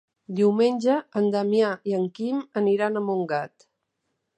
Diumenge 0.37 0.95
en 1.21 1.29
Damià 1.37 1.69
i 1.91 1.95
en 2.01 2.09
Quim 2.17 2.43
aniran 2.63 2.97
a 3.03 3.09
Montgat. 3.11 3.73